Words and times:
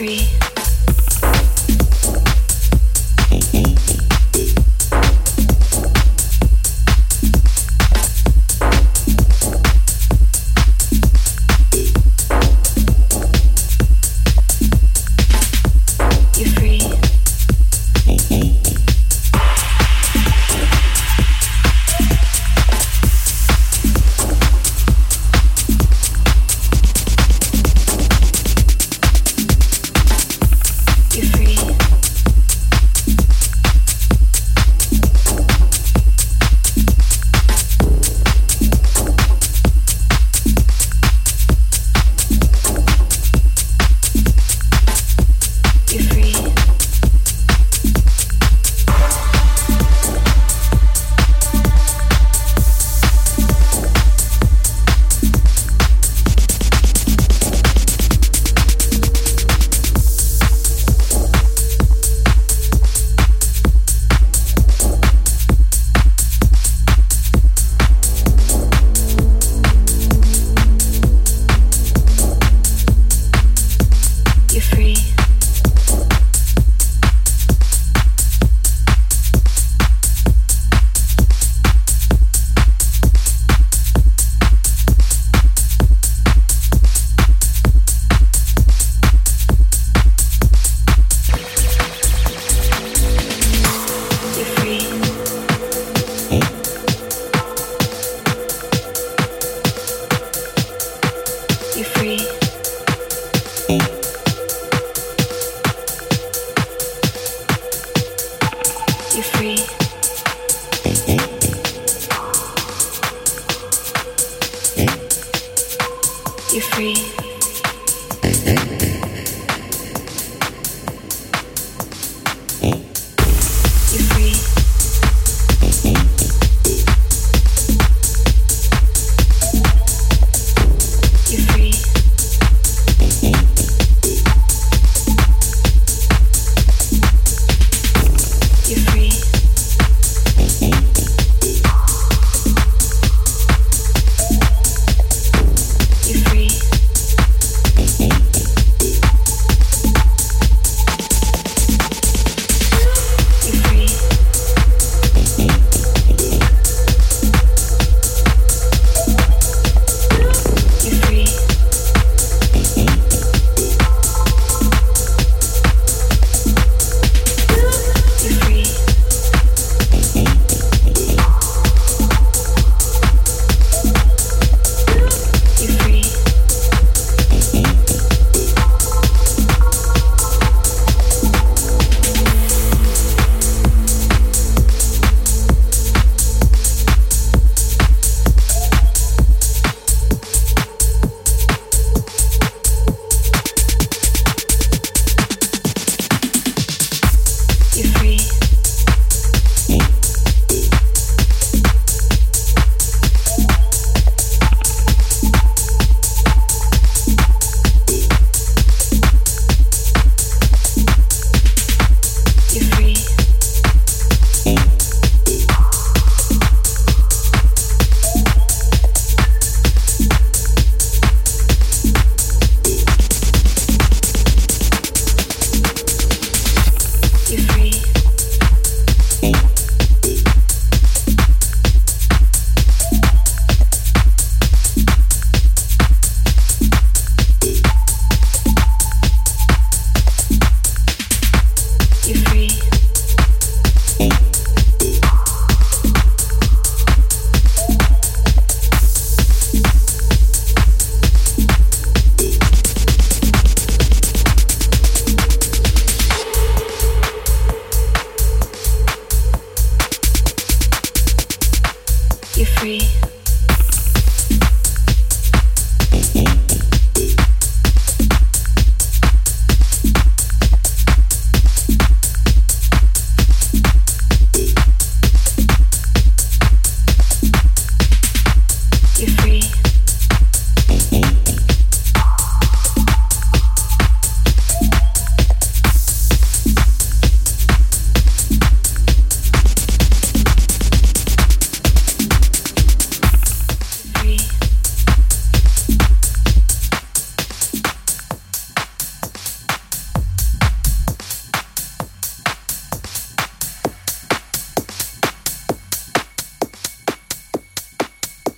free. 0.00 0.39